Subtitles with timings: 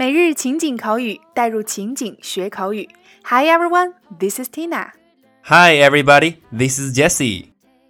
[0.00, 2.88] 每日情景口语，带入情景学口语。
[3.22, 4.92] Hi everyone, this is Tina.
[5.42, 7.48] Hi everybody, this is Jessie.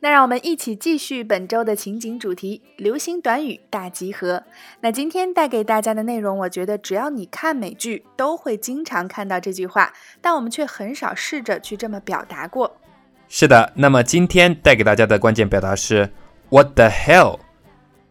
[0.00, 4.42] 那让我们一起继续本周的情景主题——流行短语大集合。
[4.80, 12.78] 那今天带给大家的内容，我觉得只要你看美剧，都会经常看到这句话，但我们却很少试着去这么表达过。
[13.28, 16.10] 是的，那么今天带给大家的关键表达是
[16.48, 17.38] “What the hell?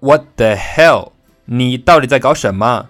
[0.00, 1.12] What the hell?
[1.44, 2.88] 你到底在搞什么？”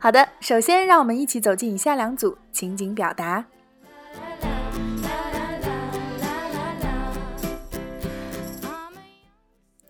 [0.00, 3.44] 好的，首先让我们一起走进以下两组情景表达。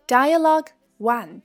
[0.06, 1.42] Dialogue 1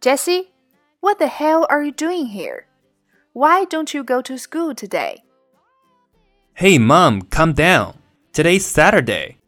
[0.00, 0.52] Jesse,
[1.00, 2.66] what the hell are you doing here?
[3.32, 5.24] Why don't you go to school today?
[6.54, 7.94] Hey mom, calm down.
[8.32, 9.38] Today's Saturday.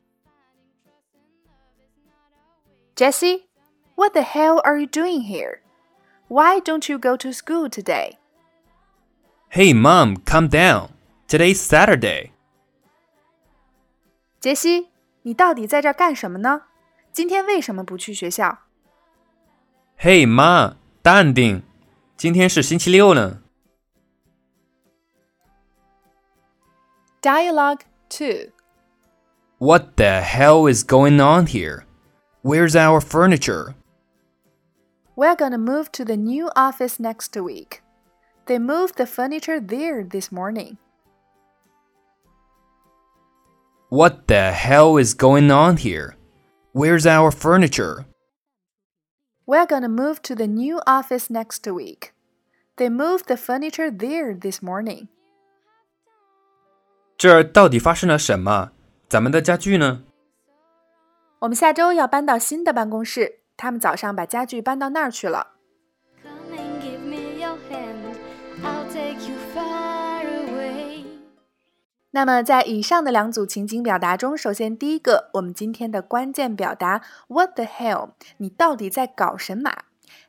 [2.96, 3.46] Jesse,
[3.94, 5.61] what the hell are you doing here?
[6.28, 8.18] Why don't you go to school today?
[9.50, 10.90] Hey, Mom, calm down.
[11.26, 12.32] Today's Saturday.
[14.40, 14.88] 杰西，
[15.22, 16.62] 你到底在这儿干什么呢？
[17.12, 18.58] 今天为什么不去学校？
[19.98, 21.62] Hey, 妈，淡定，
[22.16, 23.42] 今天是星期六呢。
[27.20, 28.52] Dialogue two.
[29.58, 31.82] What the hell is going on here?
[32.42, 33.74] Where's our furniture?
[35.16, 37.82] We're gonna move to the new office next week.
[38.46, 40.78] They moved the furniture there this morning.
[43.90, 46.16] What the hell is going on here?
[46.72, 48.06] Where's our furniture?
[49.46, 52.12] We're gonna move to the new office next week.
[52.76, 55.08] They moved the furniture there this morning.
[57.16, 58.70] 这儿到底发生了什么？
[59.08, 60.04] 咱们的家具呢？
[61.40, 65.53] 我们下周要搬到新的办公室， 他们早上把家具搬到那儿去了。
[72.11, 79.83] 那么，在以上的两组情景表达中，首先第一个，我们今天的关键表达 “What the hell”，你到底在搞神马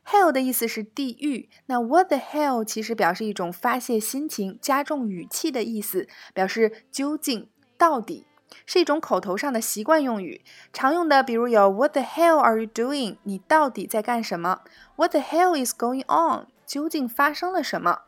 [0.05, 8.25] ？“hell” 的意思是地狱，那 “What the hell” 其实表示一种发泄心情、加重语气的意思，表示究竟、到底。
[8.65, 10.41] 是一种口头上的习惯用语，
[10.73, 13.17] 常用的比如有 What the hell are you doing？
[13.23, 14.61] 你到底在干什么
[14.95, 16.47] ？What the hell is going on？
[16.65, 18.01] 究竟发生了什么？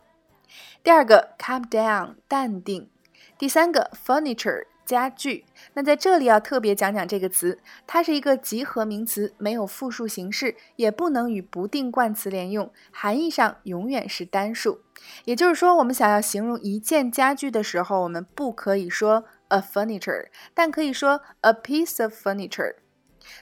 [0.84, 2.90] 第二个，calm down，淡定。
[3.38, 5.46] 第三个，furniture，家具。
[5.74, 14.81] 那在这里要特别讲讲这个词，它是一个集合名词，没有复数形式，也不能与不定冠词连用，含义上永远是单数。
[15.25, 19.25] 也就是说，我们想要形容一件家具的时候，我们不可以说。
[19.50, 22.75] A furniture，但可以说 a piece of furniture。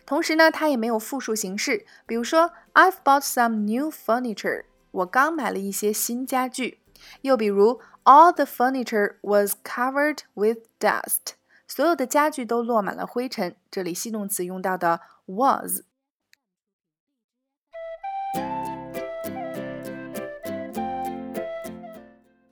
[0.06, 1.86] 同时呢，它也没有复数形式。
[2.06, 6.82] 比如说，I've bought some new furniture，我刚买了一些新家具。
[7.22, 11.34] 又比如，all the furniture was covered with dust，
[11.68, 13.56] 所有的家具都落满了灰尘。
[13.70, 15.82] 这里系动词用到的 was。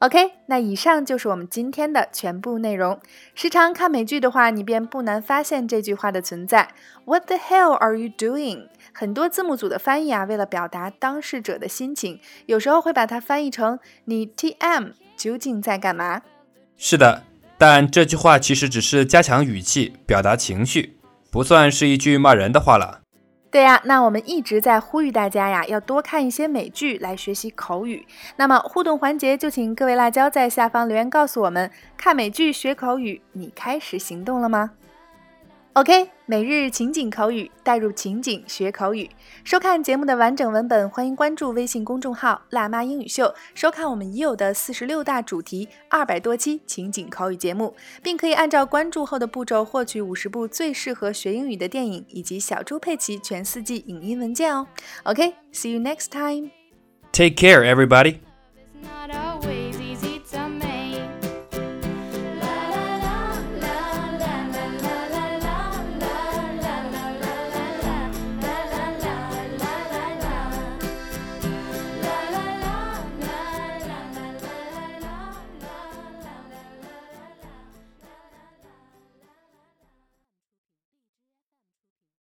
[0.03, 2.99] OK，那以上就是我们今天的全部内容。
[3.35, 6.67] 时常看美剧的话，你便不难发现这句话的存在。
[7.05, 8.67] What the hell are you doing？
[8.93, 16.21] 很多字幕组的翻译啊，为了表达当事者的心情，有时候会把它翻译成“你 TM 究竟在干嘛？”
[16.75, 17.23] 是的，
[17.57, 20.97] 但这句话其实只是加强语气，表达情绪，
[21.31, 23.02] 不算是一句骂人的话了。
[23.53, 28.03] 对呀，那我们一直在呼吁大家呀，要多看一些美剧来学习口语。
[28.37, 34.71] 那么互动环节就请各位辣椒在下方留言告诉我们，看美剧学口语，你开始行动了吗
[35.73, 39.09] ？OK，每日情景口语，带入情景学口语。
[39.43, 54.67] 收看节目的完整文本，欢迎关注微信公众号“辣妈英语秀”，收看我们已有的四十六大主题、二百多期情景口语节目，并可以按照关注后的步骤获取五十部最适合学英语的电影以及小猪佩奇全四季影音文件哦。
[55.03, 56.51] OK，see you next time。
[57.11, 58.32] Take care, everybody.